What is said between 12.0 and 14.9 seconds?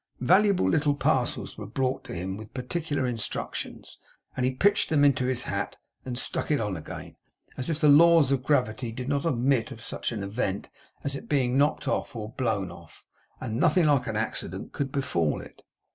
or blown off, and nothing like an accident